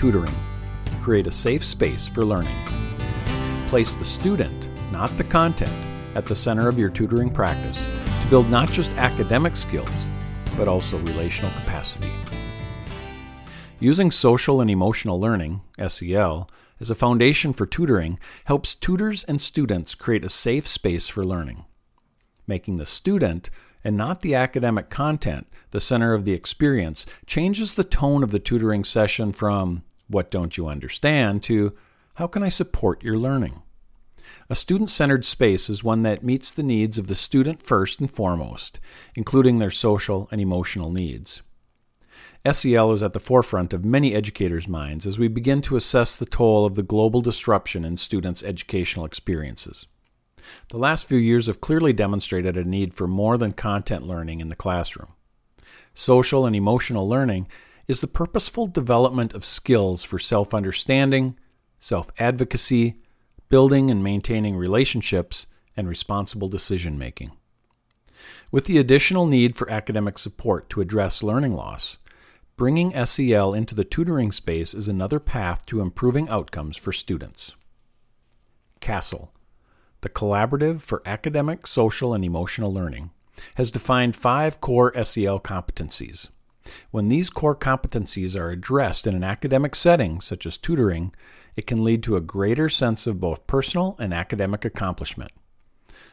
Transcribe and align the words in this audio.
Tutoring. 0.00 0.34
Create 1.02 1.26
a 1.26 1.30
safe 1.30 1.62
space 1.62 2.08
for 2.08 2.24
learning. 2.24 2.56
Place 3.68 3.92
the 3.92 4.02
student, 4.02 4.70
not 4.90 5.10
the 5.18 5.24
content, 5.24 5.86
at 6.14 6.24
the 6.24 6.34
center 6.34 6.68
of 6.68 6.78
your 6.78 6.88
tutoring 6.88 7.28
practice 7.28 7.86
to 8.22 8.30
build 8.30 8.48
not 8.48 8.72
just 8.72 8.90
academic 8.92 9.54
skills, 9.54 10.08
but 10.56 10.68
also 10.68 10.96
relational 11.00 11.50
capacity. 11.50 12.10
Using 13.78 14.10
social 14.10 14.62
and 14.62 14.70
emotional 14.70 15.20
learning, 15.20 15.60
SEL, 15.86 16.48
as 16.80 16.88
a 16.88 16.94
foundation 16.94 17.52
for 17.52 17.66
tutoring 17.66 18.18
helps 18.46 18.74
tutors 18.74 19.22
and 19.24 19.38
students 19.38 19.94
create 19.94 20.24
a 20.24 20.30
safe 20.30 20.66
space 20.66 21.08
for 21.08 21.26
learning. 21.26 21.66
Making 22.46 22.78
the 22.78 22.86
student 22.86 23.50
and 23.84 23.98
not 23.98 24.22
the 24.22 24.34
academic 24.34 24.88
content 24.88 25.46
the 25.72 25.80
center 25.80 26.14
of 26.14 26.24
the 26.24 26.32
experience 26.32 27.04
changes 27.26 27.74
the 27.74 27.84
tone 27.84 28.22
of 28.22 28.30
the 28.30 28.38
tutoring 28.38 28.82
session 28.82 29.32
from 29.32 29.82
what 30.10 30.30
don't 30.30 30.56
you 30.56 30.66
understand 30.66 31.42
to 31.44 31.74
how 32.14 32.26
can 32.26 32.42
I 32.42 32.48
support 32.48 33.02
your 33.02 33.16
learning? 33.16 33.62
A 34.48 34.54
student 34.54 34.90
centered 34.90 35.24
space 35.24 35.70
is 35.70 35.82
one 35.82 36.02
that 36.02 36.22
meets 36.22 36.50
the 36.50 36.62
needs 36.62 36.98
of 36.98 37.06
the 37.06 37.14
student 37.14 37.62
first 37.62 38.00
and 38.00 38.10
foremost, 38.10 38.80
including 39.14 39.58
their 39.58 39.70
social 39.70 40.28
and 40.30 40.40
emotional 40.40 40.90
needs. 40.90 41.42
SEL 42.50 42.92
is 42.92 43.02
at 43.02 43.12
the 43.12 43.20
forefront 43.20 43.72
of 43.72 43.84
many 43.84 44.14
educators' 44.14 44.68
minds 44.68 45.06
as 45.06 45.18
we 45.18 45.28
begin 45.28 45.60
to 45.60 45.76
assess 45.76 46.16
the 46.16 46.26
toll 46.26 46.64
of 46.64 46.74
the 46.74 46.82
global 46.82 47.20
disruption 47.20 47.84
in 47.84 47.96
students' 47.96 48.42
educational 48.42 49.04
experiences. 49.04 49.86
The 50.68 50.78
last 50.78 51.04
few 51.04 51.18
years 51.18 51.46
have 51.46 51.60
clearly 51.60 51.92
demonstrated 51.92 52.56
a 52.56 52.64
need 52.64 52.94
for 52.94 53.06
more 53.06 53.36
than 53.36 53.52
content 53.52 54.06
learning 54.06 54.40
in 54.40 54.48
the 54.48 54.56
classroom. 54.56 55.12
Social 55.92 56.46
and 56.46 56.56
emotional 56.56 57.08
learning 57.08 57.46
is 57.90 58.00
the 58.00 58.06
purposeful 58.06 58.66
development 58.66 59.34
of 59.34 59.44
skills 59.44 60.02
for 60.02 60.18
self 60.18 60.54
understanding, 60.54 61.38
self 61.78 62.08
advocacy, 62.18 62.94
building 63.48 63.90
and 63.90 64.02
maintaining 64.02 64.56
relationships, 64.56 65.46
and 65.76 65.88
responsible 65.88 66.48
decision 66.48 66.96
making. 66.96 67.32
With 68.50 68.64
the 68.64 68.78
additional 68.78 69.26
need 69.26 69.56
for 69.56 69.70
academic 69.70 70.18
support 70.18 70.70
to 70.70 70.80
address 70.80 71.22
learning 71.22 71.52
loss, 71.52 71.98
Bringing 72.60 72.92
SEL 73.06 73.54
into 73.54 73.74
the 73.74 73.84
tutoring 73.84 74.30
space 74.30 74.74
is 74.74 74.86
another 74.86 75.18
path 75.18 75.64
to 75.64 75.80
improving 75.80 76.28
outcomes 76.28 76.76
for 76.76 76.92
students. 76.92 77.56
CASEL, 78.82 79.30
the 80.02 80.10
Collaborative 80.10 80.82
for 80.82 81.00
Academic, 81.06 81.66
Social, 81.66 82.12
and 82.12 82.22
Emotional 82.22 82.70
Learning, 82.70 83.12
has 83.54 83.70
defined 83.70 84.14
five 84.14 84.60
core 84.60 84.92
SEL 85.02 85.40
competencies. 85.40 86.28
When 86.90 87.08
these 87.08 87.30
core 87.30 87.56
competencies 87.56 88.38
are 88.38 88.50
addressed 88.50 89.06
in 89.06 89.14
an 89.14 89.24
academic 89.24 89.74
setting, 89.74 90.20
such 90.20 90.46
as 90.46 90.58
tutoring, 90.58 91.14
it 91.56 91.66
can 91.66 91.82
lead 91.82 92.02
to 92.04 92.16
a 92.16 92.20
greater 92.20 92.68
sense 92.68 93.06
of 93.06 93.20
both 93.20 93.46
personal 93.46 93.96
and 93.98 94.14
academic 94.14 94.64
accomplishment. 94.64 95.32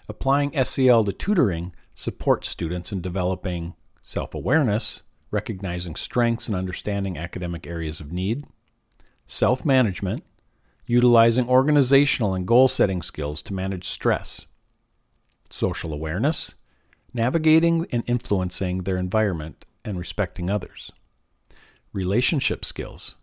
Applying 0.10 0.52
SEL 0.64 1.04
to 1.06 1.14
tutoring 1.14 1.74
supports 1.96 2.50
students 2.50 2.92
in 2.92 3.02
developing 3.02 3.76
self 4.04 4.34
awareness, 4.34 5.04
recognizing 5.32 5.96
strengths 5.96 6.48
and 6.48 6.56
understanding 6.56 7.18
academic 7.18 7.68
areas 7.68 8.00
of 8.00 8.12
need, 8.12 8.46
self 9.26 9.66
management, 9.66 10.24
utilizing 10.86 11.48
organizational 11.50 12.34
and 12.34 12.48
goal 12.48 12.68
setting 12.68 13.02
skills 13.02 13.44
to 13.44 13.54
manage 13.54 13.88
stress, 13.88 14.48
social 15.50 15.94
awareness, 15.94 16.56
navigating 17.14 17.86
and 17.92 18.04
influencing 18.08 18.84
their 18.84 18.98
environment 18.98 19.66
and 19.88 19.98
respecting 19.98 20.50
others, 20.50 20.92
relationship 21.94 22.66
skills, 22.66 23.16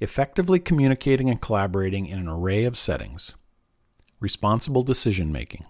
effectively 0.00 0.58
communicating 0.58 1.30
and 1.30 1.40
collaborating 1.40 2.06
in 2.06 2.18
an 2.18 2.28
array 2.28 2.64
of 2.64 2.76
settings, 2.76 3.34
responsible 4.20 4.82
decision 4.82 5.30
making, 5.30 5.64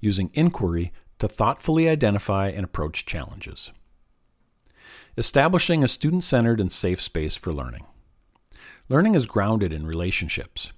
using 0.00 0.30
inquiry 0.34 0.92
to 1.18 1.28
thoughtfully 1.28 1.88
identify 1.88 2.48
and 2.48 2.64
approach 2.64 3.06
challenges. 3.06 3.72
Establishing 5.16 5.84
a 5.84 5.88
student 5.88 6.24
centered 6.24 6.60
and 6.60 6.72
safe 6.72 7.00
space 7.00 7.36
for 7.36 7.52
learning. 7.52 7.84
Learning 8.88 9.14
is 9.14 9.26
grounded 9.26 9.72
in 9.72 9.86
relationships. 9.86 10.72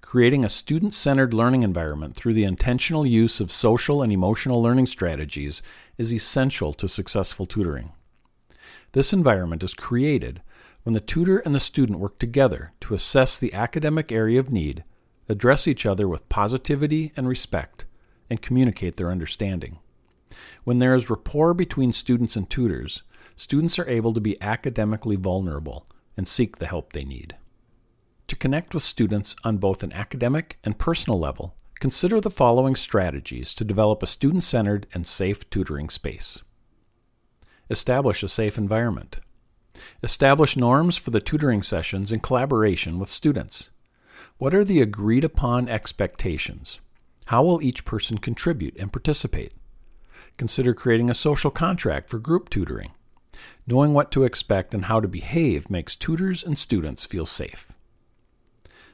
Creating 0.00 0.44
a 0.44 0.48
student 0.48 0.94
centered 0.94 1.34
learning 1.34 1.62
environment 1.62 2.14
through 2.14 2.34
the 2.34 2.44
intentional 2.44 3.06
use 3.06 3.40
of 3.40 3.52
social 3.52 4.02
and 4.02 4.12
emotional 4.12 4.62
learning 4.62 4.86
strategies 4.86 5.62
is 5.98 6.14
essential 6.14 6.72
to 6.72 6.88
successful 6.88 7.44
tutoring. 7.44 7.92
This 8.92 9.12
environment 9.12 9.62
is 9.62 9.74
created 9.74 10.42
when 10.84 10.92
the 10.92 11.00
tutor 11.00 11.38
and 11.38 11.54
the 11.54 11.60
student 11.60 11.98
work 11.98 12.18
together 12.18 12.72
to 12.80 12.94
assess 12.94 13.36
the 13.36 13.52
academic 13.52 14.12
area 14.12 14.38
of 14.38 14.50
need, 14.50 14.84
address 15.28 15.66
each 15.66 15.84
other 15.84 16.06
with 16.08 16.28
positivity 16.28 17.12
and 17.16 17.26
respect, 17.28 17.86
and 18.30 18.40
communicate 18.40 18.96
their 18.96 19.10
understanding. 19.10 19.78
When 20.64 20.78
there 20.78 20.94
is 20.94 21.10
rapport 21.10 21.54
between 21.54 21.92
students 21.92 22.36
and 22.36 22.48
tutors, 22.48 23.02
students 23.36 23.78
are 23.78 23.88
able 23.88 24.12
to 24.12 24.20
be 24.20 24.40
academically 24.40 25.16
vulnerable 25.16 25.86
and 26.16 26.26
seek 26.26 26.58
the 26.58 26.66
help 26.66 26.92
they 26.92 27.04
need. 27.04 27.36
To 28.28 28.36
connect 28.36 28.74
with 28.74 28.82
students 28.82 29.36
on 29.44 29.58
both 29.58 29.82
an 29.82 29.92
academic 29.92 30.58
and 30.64 30.78
personal 30.78 31.18
level, 31.18 31.54
consider 31.78 32.20
the 32.20 32.30
following 32.30 32.74
strategies 32.74 33.54
to 33.54 33.64
develop 33.64 34.02
a 34.02 34.06
student 34.06 34.42
centered 34.42 34.86
and 34.92 35.06
safe 35.06 35.48
tutoring 35.50 35.88
space. 35.90 36.42
Establish 37.68 38.22
a 38.22 38.28
safe 38.28 38.58
environment. 38.58 39.20
Establish 40.02 40.56
norms 40.56 40.96
for 40.96 41.10
the 41.10 41.20
tutoring 41.20 41.62
sessions 41.62 42.12
in 42.12 42.20
collaboration 42.20 42.98
with 42.98 43.10
students. 43.10 43.70
What 44.38 44.54
are 44.54 44.64
the 44.64 44.80
agreed 44.80 45.24
upon 45.24 45.68
expectations? 45.68 46.80
How 47.26 47.42
will 47.42 47.62
each 47.62 47.84
person 47.84 48.18
contribute 48.18 48.76
and 48.76 48.92
participate? 48.92 49.52
Consider 50.36 50.74
creating 50.74 51.10
a 51.10 51.14
social 51.14 51.50
contract 51.50 52.08
for 52.08 52.18
group 52.18 52.48
tutoring. 52.50 52.92
Knowing 53.66 53.92
what 53.92 54.12
to 54.12 54.24
expect 54.24 54.72
and 54.72 54.84
how 54.84 55.00
to 55.00 55.08
behave 55.08 55.68
makes 55.68 55.96
tutors 55.96 56.44
and 56.44 56.56
students 56.56 57.04
feel 57.04 57.26
safe. 57.26 57.72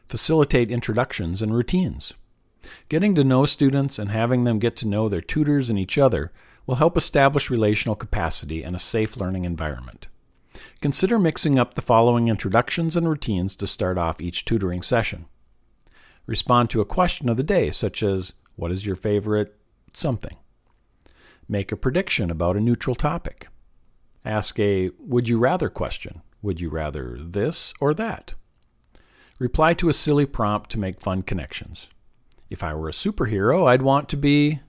Facilitate 0.09 0.71
introductions 0.71 1.43
and 1.43 1.55
routines. 1.55 2.15
Getting 2.89 3.15
to 3.17 3.25
know 3.25 3.45
students 3.45 3.99
and 3.99 4.11
having 4.11 4.45
them 4.45 4.59
get 4.59 4.77
to 4.77 4.89
know 4.89 5.09
their 5.09 5.21
tutors 5.21 5.69
and 5.69 5.79
each 5.79 5.99
other 5.99 6.33
will 6.67 6.77
help 6.77 6.97
establish 6.97 7.51
relational 7.51 7.97
capacity 7.97 8.63
and 8.63 8.77
a 8.77 8.81
safe 8.81 9.17
learning 9.17 9.45
environment. 9.45 10.09
Consider 10.81 11.19
mixing 11.19 11.59
up 11.59 11.75
the 11.75 11.83
following 11.83 12.29
introductions 12.29 12.97
and 12.97 13.09
routines 13.09 13.57
to 13.57 13.67
start 13.67 13.99
off 13.99 14.21
each 14.21 14.45
tutoring 14.45 14.83
session. 14.83 15.27
Respond 16.27 16.71
to 16.71 16.81
a 16.81 16.87
question 16.87 17.29
of 17.29 17.37
the 17.37 17.43
day, 17.43 17.71
such 17.71 18.03
as, 18.03 18.35
What 18.57 18.71
is 18.71 18.87
your 18.87 18.97
favorite 18.97 19.57
something? 19.93 20.37
Make 21.49 21.73
a 21.73 21.77
prediction 21.77 22.31
about 22.31 22.57
a 22.57 22.61
neutral 22.61 22.95
topic. 22.95 23.49
Ask 24.25 24.59
a 24.61 24.91
would 24.99 25.29
you 25.29 25.39
rather 25.39 25.69
question. 25.69 26.23
Would 26.43 26.61
you 26.61 26.71
rather 26.71 27.17
this 27.19 27.73
or 27.81 27.95
that? 27.95 28.35
Reply 29.39 29.75
to 29.75 29.89
a 29.89 29.93
silly 29.93 30.27
prompt 30.27 30.71
to 30.71 30.79
make 30.79 31.01
fun 31.01 31.23
connections. 31.23 31.89
If 32.49 32.63
I 32.63 32.75
were 32.75 32.89
a 32.89 32.93
superhero, 32.93 33.67
I'd 33.69 33.83
want 33.83 34.09
to 34.11 34.17
be. 34.17 34.61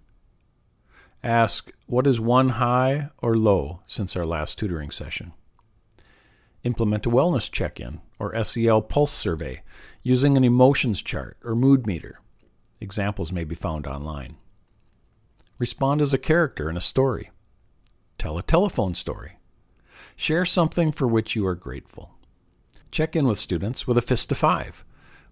Ask 1.24 1.72
what 1.86 2.06
is 2.06 2.20
one 2.20 2.50
high 2.50 3.10
or 3.20 3.38
low 3.38 3.80
since 3.88 4.18
our 4.18 4.26
last 4.26 4.60
tutoring 4.60 4.92
session. 4.92 5.32
Implement 6.64 7.06
a 7.06 7.10
wellness 7.10 7.50
check 7.50 7.80
in 7.80 8.02
or 8.20 8.44
SEL 8.44 8.82
pulse 8.82 9.12
survey 9.12 9.62
using 10.02 10.36
an 10.36 10.44
emotions 10.44 11.02
chart 11.02 11.38
or 11.44 11.56
mood 11.56 11.88
meter. 11.88 12.20
Examples 12.82 13.32
may 13.32 13.46
be 13.46 13.56
found 13.56 13.88
online. 13.88 14.36
Respond 15.60 16.02
as 16.02 16.14
a 16.14 16.18
character 16.18 16.70
in 16.70 16.76
a 16.76 16.82
story. 16.82 17.32
Tell 18.18 18.38
a 18.38 18.44
telephone 18.44 18.94
story. 18.94 19.38
Share 20.18 20.44
something 20.44 20.92
for 20.92 21.08
which 21.08 21.38
you 21.38 21.48
are 21.48 21.56
grateful. 21.56 22.12
Check 22.92 23.16
in 23.16 23.28
with 23.28 23.40
students 23.40 23.88
with 23.88 23.98
a 23.98 24.02
fist 24.02 24.28
to 24.30 24.36
five, 24.36 24.84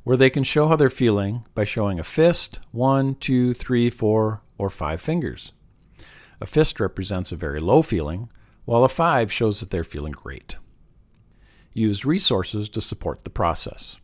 where 0.04 0.18
they 0.18 0.30
can 0.30 0.44
show 0.44 0.70
how 0.70 0.78
they're 0.78 0.90
feeling 0.90 1.46
by 1.54 1.66
showing 1.66 2.00
a 2.00 2.04
fist, 2.04 2.62
one, 2.72 3.16
two, 3.16 3.54
three, 3.54 3.90
four, 3.90 4.42
or 4.58 4.70
five 4.70 5.02
fingers. 5.02 5.52
A 6.42 6.48
fist 6.48 6.80
represents 6.80 7.32
a 7.32 7.36
very 7.36 7.60
low 7.60 7.84
feeling, 7.84 8.30
while 8.66 8.84
a 8.84 8.90
five 8.90 9.32
shows 9.32 9.60
that 9.60 9.70
they're 9.70 9.84
feeling 9.84 10.12
great. 10.12 10.58
Use 11.72 12.04
resources 12.04 12.68
to 12.70 12.82
support 12.82 13.24
the 13.24 13.30
process. 13.30 13.98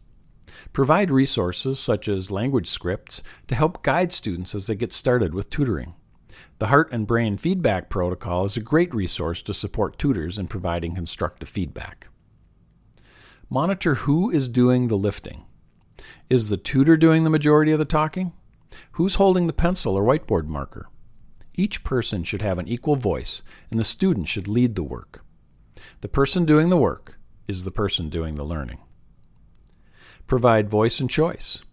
Provide 0.71 1.11
resources 1.11 1.79
such 1.79 2.07
as 2.07 2.31
language 2.31 2.67
scripts 2.67 3.23
to 3.47 3.55
help 3.55 3.83
guide 3.83 4.11
students 4.11 4.55
as 4.55 4.67
they 4.67 4.75
get 4.75 4.93
started 4.93 5.33
with 5.33 5.49
tutoring. 5.49 5.95
The 6.59 6.67
Heart 6.67 6.91
and 6.91 7.07
Brain 7.07 7.37
Feedback 7.37 7.89
Protocol 7.89 8.45
is 8.45 8.55
a 8.55 8.61
great 8.61 8.93
resource 8.93 9.41
to 9.43 9.53
support 9.53 9.97
tutors 9.97 10.37
in 10.37 10.47
providing 10.47 10.95
constructive 10.95 11.49
feedback. 11.49 12.09
Monitor 13.49 13.95
who 13.95 14.29
is 14.29 14.47
doing 14.47 14.87
the 14.87 14.97
lifting. 14.97 15.43
Is 16.29 16.49
the 16.49 16.57
tutor 16.57 16.97
doing 16.97 17.23
the 17.23 17.29
majority 17.29 17.71
of 17.71 17.79
the 17.79 17.85
talking? 17.85 18.33
Who's 18.93 19.15
holding 19.15 19.47
the 19.47 19.53
pencil 19.53 19.95
or 19.95 20.03
whiteboard 20.03 20.45
marker? 20.45 20.89
Each 21.57 21.83
person 21.83 22.23
should 22.23 22.43
have 22.43 22.59
an 22.59 22.67
equal 22.67 22.95
voice, 22.95 23.41
and 23.71 23.79
the 23.79 23.83
student 23.83 24.27
should 24.27 24.47
lead 24.47 24.75
the 24.75 24.83
work. 24.83 25.25
The 26.01 26.07
person 26.07 26.45
doing 26.45 26.69
the 26.69 26.77
work 26.77 27.17
is 27.47 27.63
the 27.63 27.71
person 27.71 28.09
doing 28.09 28.35
the 28.35 28.45
learning. 28.45 28.77
Provide 30.27 30.69
voice 30.69 30.99
and 30.99 31.09
choice. 31.09 31.63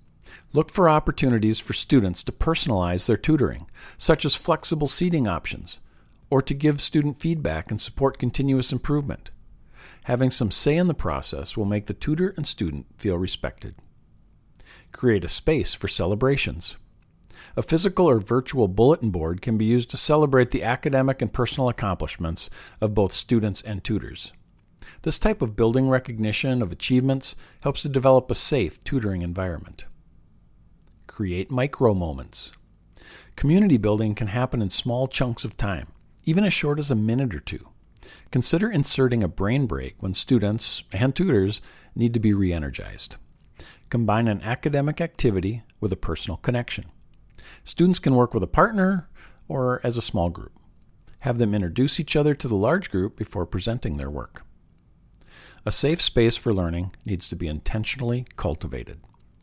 Look 0.54 0.70
for 0.70 0.88
opportunities 0.88 1.60
for 1.60 1.72
students 1.74 2.22
to 2.24 2.32
personalize 2.32 3.06
their 3.06 3.16
tutoring, 3.16 3.66
such 3.98 4.24
as 4.24 4.34
flexible 4.34 4.88
seating 4.88 5.28
options, 5.28 5.80
or 6.30 6.40
to 6.40 6.54
give 6.54 6.80
student 6.80 7.20
feedback 7.20 7.70
and 7.70 7.80
support 7.80 8.18
continuous 8.18 8.72
improvement. 8.72 9.30
Having 10.04 10.30
some 10.30 10.50
say 10.50 10.76
in 10.76 10.86
the 10.86 10.94
process 10.94 11.56
will 11.56 11.64
make 11.64 11.86
the 11.86 11.94
tutor 11.94 12.32
and 12.36 12.46
student 12.46 12.86
feel 12.96 13.18
respected. 13.18 13.74
Create 14.92 15.24
a 15.24 15.28
space 15.28 15.74
for 15.74 15.88
celebrations. 15.88 16.76
A 17.56 17.62
physical 17.62 18.08
or 18.08 18.20
virtual 18.20 18.68
bulletin 18.68 19.10
board 19.10 19.42
can 19.42 19.56
be 19.56 19.64
used 19.64 19.90
to 19.90 19.96
celebrate 19.96 20.50
the 20.50 20.62
academic 20.62 21.22
and 21.22 21.32
personal 21.32 21.68
accomplishments 21.68 22.50
of 22.80 22.94
both 22.94 23.12
students 23.12 23.62
and 23.62 23.82
tutors. 23.82 24.32
This 25.02 25.18
type 25.18 25.42
of 25.42 25.56
building 25.56 25.88
recognition 25.88 26.62
of 26.62 26.72
achievements 26.72 27.36
helps 27.60 27.82
to 27.82 27.88
develop 27.88 28.30
a 28.30 28.34
safe 28.34 28.82
tutoring 28.84 29.22
environment. 29.22 29.86
Create 31.06 31.50
micro 31.50 31.94
moments. 31.94 32.52
Community 33.36 33.76
building 33.76 34.14
can 34.14 34.28
happen 34.28 34.62
in 34.62 34.70
small 34.70 35.08
chunks 35.08 35.44
of 35.44 35.56
time, 35.56 35.88
even 36.24 36.44
as 36.44 36.52
short 36.52 36.78
as 36.78 36.90
a 36.90 36.96
minute 36.96 37.34
or 37.34 37.40
two. 37.40 37.68
Consider 38.30 38.70
inserting 38.70 39.22
a 39.22 39.28
brain 39.28 39.66
break 39.66 39.96
when 40.00 40.14
students 40.14 40.84
and 40.92 41.14
tutors 41.14 41.60
need 41.94 42.14
to 42.14 42.20
be 42.20 42.32
re 42.32 42.52
energized. 42.52 43.16
Combine 43.90 44.28
an 44.28 44.42
academic 44.42 45.00
activity 45.00 45.62
with 45.80 45.92
a 45.92 45.96
personal 45.96 46.36
connection. 46.38 46.86
Students 47.64 47.98
can 47.98 48.14
work 48.14 48.34
with 48.34 48.42
a 48.42 48.48
partner 48.48 49.08
or 49.48 49.80
as 49.84 49.96
a 49.96 50.02
small 50.02 50.30
group. 50.30 50.52
Have 51.20 51.38
them 51.38 51.54
introduce 51.54 51.98
each 51.98 52.16
other 52.16 52.34
to 52.34 52.48
the 52.48 52.56
large 52.56 52.90
group 52.90 53.16
before 53.16 53.46
presenting 53.46 53.96
their 53.96 54.10
work. 54.10 54.42
A 55.66 55.72
safe 55.72 56.02
space 56.02 56.36
for 56.36 56.52
learning 56.52 56.92
needs 57.06 57.28
to 57.28 57.36
be 57.36 57.48
intentionally 57.48 58.26
cultivated. 58.36 59.00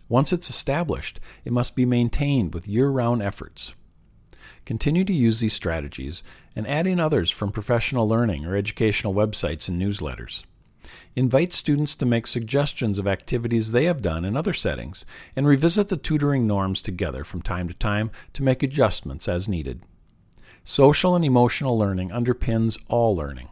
Once 0.07 0.31
it's 0.31 0.49
established, 0.49 1.19
it 1.45 1.51
must 1.51 1.75
be 1.75 1.85
maintained 1.85 2.53
with 2.53 2.67
year 2.67 2.89
round 2.89 3.21
efforts. 3.21 3.73
Continue 4.65 5.03
to 5.05 5.13
use 5.13 5.39
these 5.39 5.53
strategies 5.53 6.23
and 6.55 6.67
add 6.67 6.85
in 6.85 6.99
others 6.99 7.31
from 7.31 7.51
professional 7.51 8.07
learning 8.07 8.45
or 8.45 8.55
educational 8.55 9.13
websites 9.13 9.67
and 9.67 9.81
newsletters. 9.81 10.43
Invite 11.15 11.51
students 11.51 11.93
to 11.95 12.05
make 12.05 12.25
suggestions 12.25 12.97
of 12.97 13.05
activities 13.05 13.71
they 13.71 13.83
have 13.83 14.01
done 14.01 14.23
in 14.23 14.37
other 14.37 14.53
settings 14.53 15.05
and 15.35 15.45
revisit 15.45 15.89
the 15.89 15.97
tutoring 15.97 16.47
norms 16.47 16.81
together 16.81 17.25
from 17.25 17.41
time 17.41 17.67
to 17.67 17.73
time 17.73 18.11
to 18.33 18.43
make 18.43 18.63
adjustments 18.63 19.27
as 19.27 19.49
needed. 19.49 19.83
Social 20.63 21.15
and 21.15 21.25
emotional 21.25 21.77
learning 21.77 22.11
underpins 22.11 22.81
all 22.87 23.13
learning, 23.13 23.49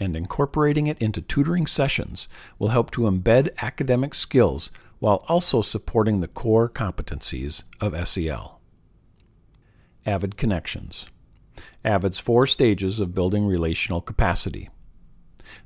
and 0.00 0.16
incorporating 0.16 0.88
it 0.88 0.98
into 0.98 1.20
tutoring 1.20 1.66
sessions 1.66 2.26
will 2.58 2.68
help 2.68 2.90
to 2.90 3.02
embed 3.02 3.50
academic 3.62 4.12
skills 4.12 4.70
while 4.98 5.24
also 5.28 5.62
supporting 5.62 6.18
the 6.18 6.28
core 6.28 6.68
competencies 6.68 7.62
of 7.80 8.08
SEL. 8.08 8.60
Avid 10.04 10.36
Connections 10.36 11.06
Avid's 11.84 12.18
four 12.18 12.46
stages 12.46 12.98
of 12.98 13.14
building 13.14 13.46
relational 13.46 14.00
capacity. 14.00 14.68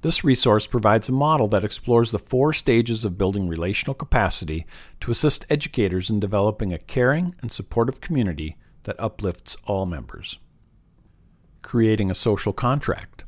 This 0.02 0.24
resource 0.24 0.66
provides 0.66 1.08
a 1.08 1.12
model 1.12 1.48
that 1.48 1.64
explores 1.64 2.10
the 2.10 2.18
four 2.18 2.52
stages 2.52 3.04
of 3.04 3.18
building 3.18 3.48
relational 3.48 3.94
capacity 3.94 4.66
to 5.00 5.10
assist 5.10 5.46
educators 5.50 6.10
in 6.10 6.20
developing 6.20 6.72
a 6.72 6.78
caring 6.78 7.34
and 7.40 7.50
supportive 7.50 8.00
community 8.00 8.56
that 8.84 9.00
uplifts 9.00 9.56
all 9.64 9.86
members. 9.86 10.38
Creating 11.62 12.10
a 12.10 12.14
social 12.14 12.52
contract. 12.52 13.24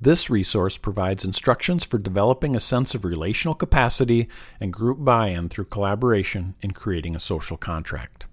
This 0.00 0.30
resource 0.30 0.76
provides 0.76 1.24
instructions 1.24 1.84
for 1.84 1.98
developing 1.98 2.54
a 2.54 2.60
sense 2.60 2.94
of 2.94 3.04
relational 3.04 3.54
capacity 3.54 4.28
and 4.60 4.72
group 4.72 5.04
buy 5.04 5.28
in 5.28 5.48
through 5.48 5.64
collaboration 5.66 6.54
in 6.62 6.70
creating 6.72 7.16
a 7.16 7.20
social 7.20 7.56
contract. 7.56 8.26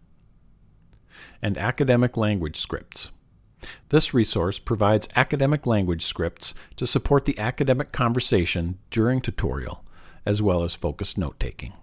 And 1.41 1.57
academic 1.57 2.15
language 2.17 2.57
scripts. 2.57 3.11
This 3.89 4.13
resource 4.13 4.59
provides 4.59 5.09
academic 5.15 5.65
language 5.65 6.03
scripts 6.03 6.53
to 6.77 6.87
support 6.87 7.25
the 7.25 7.37
academic 7.37 7.91
conversation 7.91 8.77
during 8.89 9.21
tutorial, 9.21 9.83
as 10.25 10.41
well 10.41 10.63
as 10.63 10.75
focused 10.75 11.17
note 11.17 11.39
taking. 11.39 11.73